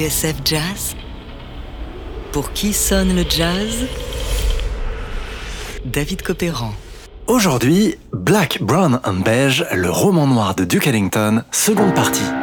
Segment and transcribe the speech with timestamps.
[0.00, 0.96] TSF Jazz
[2.32, 3.86] Pour qui sonne le jazz?
[5.84, 6.72] David Copéran.
[7.26, 12.39] Aujourd'hui, Black, Brown and Beige, le roman noir de Duke Ellington, seconde partie.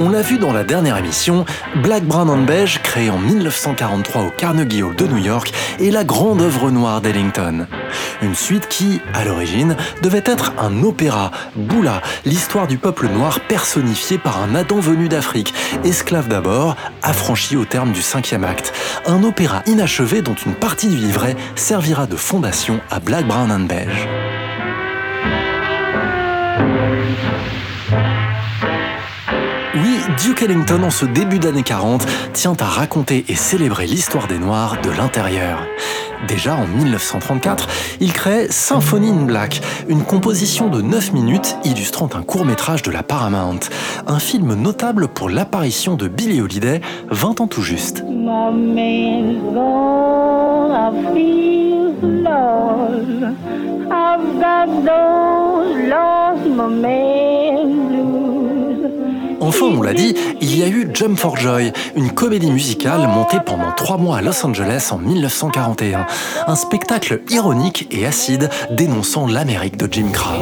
[0.00, 1.44] On l'a vu dans la dernière émission,
[1.82, 6.04] Black, Brown and Beige, créé en 1943 au Carnegie Hall de New York, est la
[6.04, 7.66] grande œuvre noire d'Ellington.
[8.22, 14.18] Une suite qui, à l'origine, devait être un opéra, Boula, l'histoire du peuple noir personnifié
[14.18, 18.72] par un Adam venu d'Afrique, esclave d'abord, affranchi au terme du cinquième acte.
[19.04, 23.66] Un opéra inachevé dont une partie du livret servira de fondation à Black, Brown and
[23.66, 24.08] Beige.
[29.74, 34.38] Oui, Duke Ellington, en ce début d'année 40, tient à raconter et célébrer l'histoire des
[34.38, 35.58] Noirs de l'intérieur.
[36.26, 37.68] Déjà en 1934,
[38.00, 42.90] il crée Symphony in Black, une composition de 9 minutes illustrant un court métrage de
[42.90, 43.60] la Paramount,
[44.06, 48.02] un film notable pour l'apparition de Billie Holiday 20 ans tout juste.
[59.48, 63.38] Enfin, on l'a dit, il y a eu Jump for Joy, une comédie musicale montée
[63.46, 66.04] pendant trois mois à Los Angeles en 1941.
[66.46, 70.34] Un spectacle ironique et acide dénonçant l'Amérique de Jim Crow.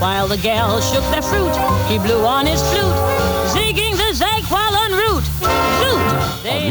[0.00, 1.54] While the girls shook their fruit,
[1.88, 3.81] he blew on his flute,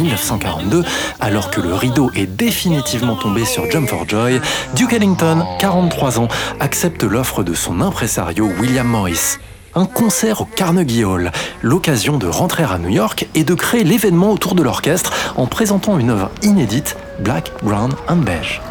[0.01, 0.83] 1942,
[1.19, 4.41] alors que le rideau est définitivement tombé sur Jump for Joy,
[4.75, 6.27] Duke Ellington, 43 ans,
[6.59, 9.37] accepte l'offre de son impresario William Morris.
[9.73, 11.31] Un concert au Carnegie Hall,
[11.61, 15.97] l'occasion de rentrer à New York et de créer l'événement autour de l'orchestre en présentant
[15.97, 18.61] une œuvre inédite, Black, Brown and Beige.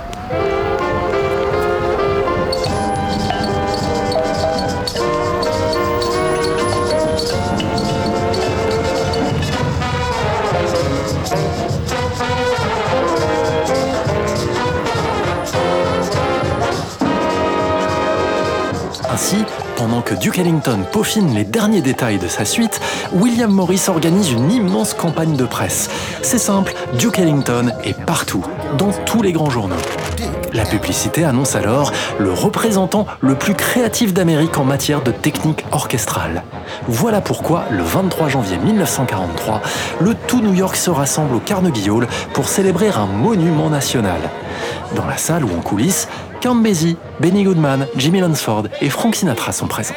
[19.12, 19.36] Ainsi,
[19.76, 22.80] pendant que Duke Ellington peaufine les derniers détails de sa suite,
[23.12, 25.88] William Morris organise une immense campagne de presse.
[26.22, 28.44] C'est simple, Duke Ellington est partout,
[28.78, 29.76] dans tous les grands journaux.
[30.52, 36.42] La publicité annonce alors le représentant le plus créatif d'Amérique en matière de technique orchestrale.
[36.88, 39.60] Voilà pourquoi, le 23 janvier 1943,
[40.00, 44.20] le tout New York se rassemble au Carnegie Hall pour célébrer un monument national.
[44.96, 46.08] Dans la salle ou en coulisses,
[46.40, 49.94] Count Basie, Benny Goodman, Jimmy Lunsford et Frank Sinatra sont présents.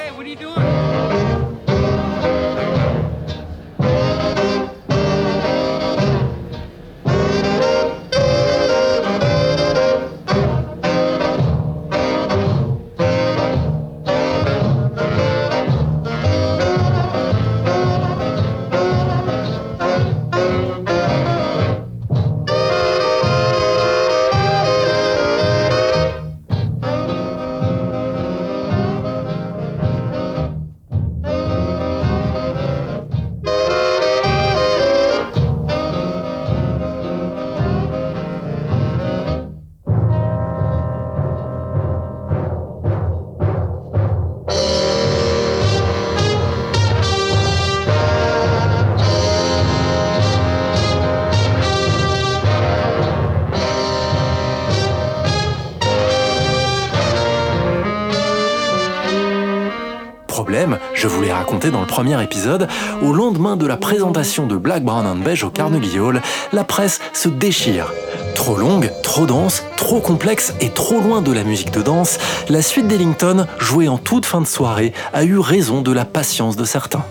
[61.04, 62.70] Je vous l'ai raconté dans le premier épisode,
[63.02, 66.22] au lendemain de la présentation de Black, Brown and Beige au Carnegie Hall,
[66.54, 67.92] la presse se déchire.
[68.36, 72.62] Trop longue, trop dense, trop complexe et trop loin de la musique de danse, la
[72.62, 76.64] suite d'Ellington, jouée en toute fin de soirée, a eu raison de la patience de
[76.64, 77.04] certains.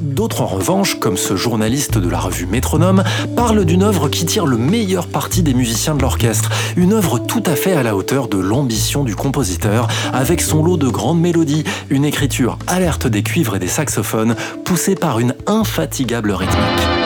[0.00, 3.02] D'autres en revanche, comme ce journaliste de la revue Métronome,
[3.36, 7.42] parlent d'une œuvre qui tire le meilleur parti des musiciens de l'orchestre, une œuvre tout
[7.46, 11.64] à fait à la hauteur de l'ambition du compositeur, avec son lot de grandes mélodies,
[11.90, 16.97] une écriture alerte des cuivres et des saxophones, poussée par une infatigable rythmique.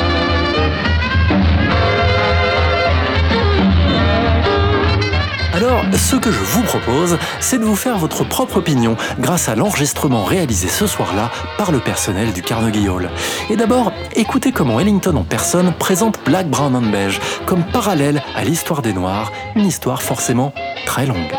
[5.92, 10.24] Ce que je vous propose, c'est de vous faire votre propre opinion grâce à l'enregistrement
[10.24, 13.10] réalisé ce soir-là par le personnel du Carnegie Hall.
[13.50, 18.44] Et d'abord, écoutez comment Ellington en personne présente Black, Brown and Beige comme parallèle à
[18.44, 20.52] l'histoire des Noirs, une histoire forcément
[20.86, 21.32] très longue.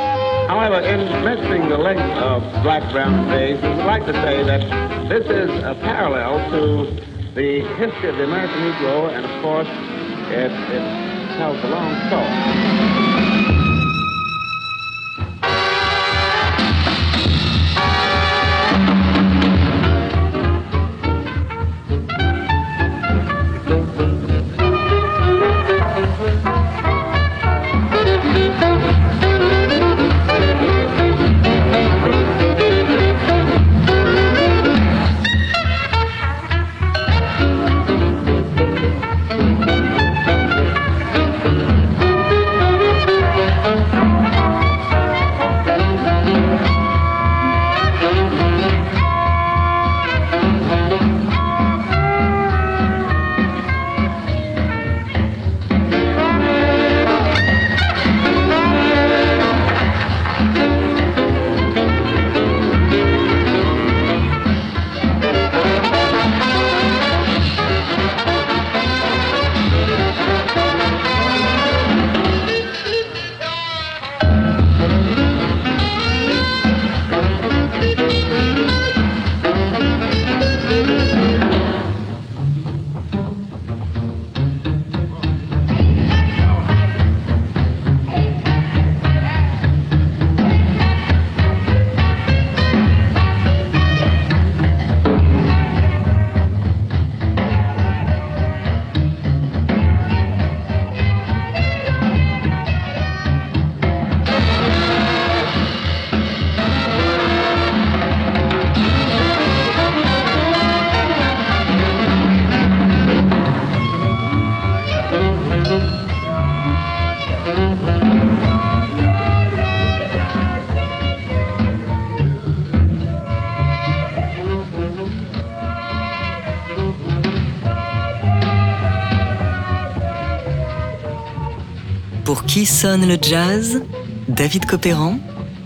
[132.33, 133.83] Pour qui sonne le jazz
[134.27, 135.19] David Copéran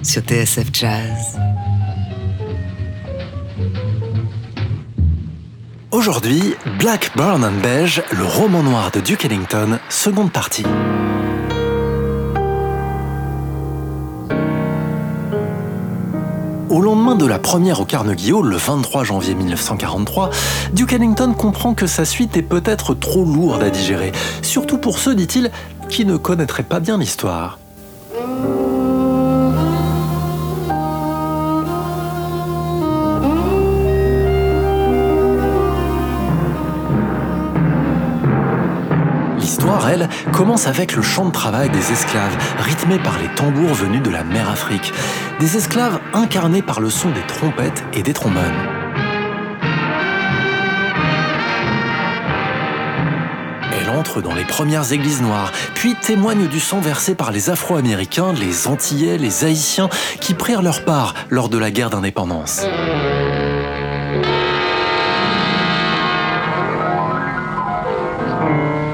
[0.04, 1.40] sur TSF Jazz.
[5.92, 10.66] Aujourd'hui, Black, Brown and Beige, le roman noir de Duke Ellington, seconde partie.
[16.70, 20.32] Au lendemain de la première au Carnegie Hall, le 23 janvier 1943,
[20.74, 25.16] Duke Ellington comprend que sa suite est peut-être trop lourde à digérer, surtout pour ceux,
[25.16, 25.50] dit-il,
[25.88, 27.60] qui ne connaîtraient pas bien l'histoire.
[39.40, 44.04] L'histoire, elle, commence avec le chant de travail des esclaves, rythmé par les tambours venus
[44.04, 44.94] de la mer Afrique.
[45.40, 48.77] Des esclaves incarnés par le son des trompettes et des trombones.
[53.98, 59.18] Dans les premières églises noires, puis témoigne du sang versé par les Afro-Américains, les Antillais,
[59.18, 59.90] les Haïtiens,
[60.22, 62.62] qui prirent leur part lors de la guerre d'indépendance.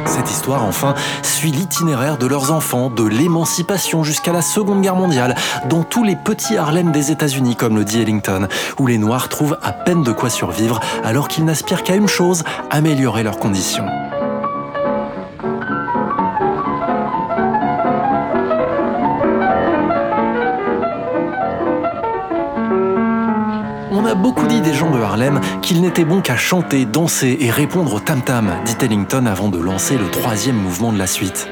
[0.06, 5.36] Cette histoire, enfin, suit l'itinéraire de leurs enfants, de l'émancipation jusqu'à la Seconde Guerre mondiale,
[5.68, 8.48] dans tous les petits Harlem des États-Unis, comme le dit Ellington,
[8.80, 12.46] où les Noirs trouvent à peine de quoi survivre alors qu'ils n'aspirent qu'à une chose,
[12.70, 13.86] améliorer leurs conditions.
[25.62, 29.96] Qu'il n'était bon qu'à chanter, danser et répondre au tam-tam, dit Ellington avant de lancer
[29.96, 31.48] le troisième mouvement de la suite.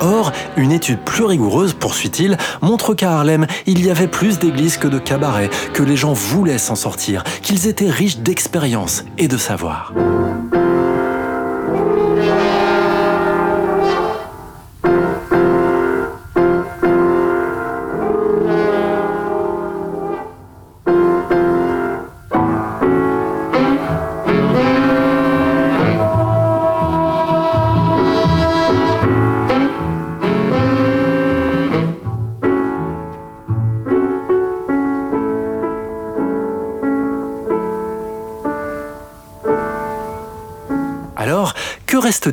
[0.00, 4.88] Or, une étude plus rigoureuse, poursuit-il, montre qu'à Harlem, il y avait plus d'églises que
[4.88, 9.92] de cabarets, que les gens voulaient s'en sortir, qu'ils étaient riches d'expérience et de savoir.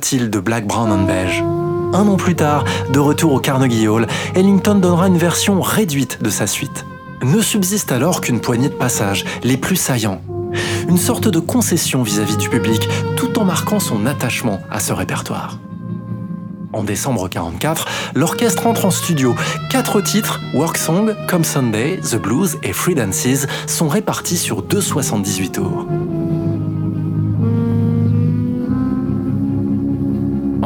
[0.06, 1.44] Reste-t-il de Black, Brown and Beige
[1.94, 6.30] Un an plus tard, de retour au Carnegie Hall, Ellington donnera une version réduite de
[6.30, 6.86] sa suite.
[7.24, 10.22] Ne subsiste alors qu'une poignée de passages, les plus saillants.
[10.88, 15.58] Une sorte de concession vis-à-vis du public, tout en marquant son attachement à ce répertoire.
[16.72, 19.34] En décembre 44, l'orchestre entre en studio.
[19.72, 25.52] Quatre titres, Work Song, Come Sunday, The Blues et Free Dances, sont répartis sur 2,78
[25.52, 25.88] tours.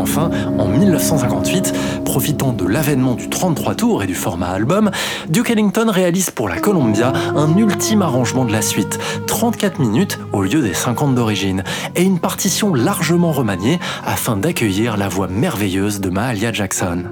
[0.10, 1.72] Enfin, en 1958,
[2.04, 4.90] profitant de l'avènement du 33 tours et du format album,
[5.30, 8.98] Duke Ellington réalise pour la Columbia un ultime arrangement de la suite,
[9.28, 11.64] 34 minutes au lieu des 50 d'origine,
[11.96, 17.04] et une partition largement remaniée afin d'accueillir la voix merveilleuse de Mahalia Jackson.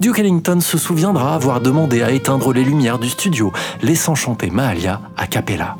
[0.00, 5.02] Duke Ellington se souviendra avoir demandé à éteindre les lumières du studio, laissant chanter Mahalia
[5.18, 5.76] a cappella.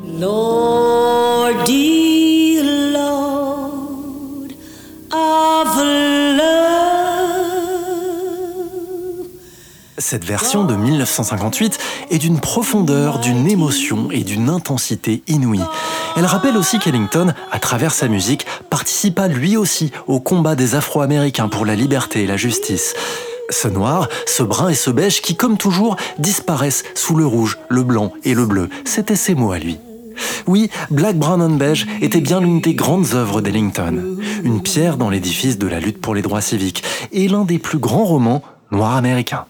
[10.01, 11.77] Cette version de 1958
[12.09, 15.61] est d'une profondeur, d'une émotion et d'une intensité inouïe.
[16.17, 21.49] Elle rappelle aussi qu'Ellington, à travers sa musique, participa lui aussi au combat des Afro-Américains
[21.49, 22.95] pour la liberté et la justice.
[23.51, 27.83] Ce noir, ce brun et ce beige qui, comme toujours, disparaissent sous le rouge, le
[27.83, 29.77] blanc et le bleu, c'était ses mots à lui.
[30.47, 35.11] Oui, Black, Brown and Beige était bien l'une des grandes œuvres d'Ellington, une pierre dans
[35.11, 38.41] l'édifice de la lutte pour les droits civiques et l'un des plus grands romans
[38.71, 39.45] noirs américains.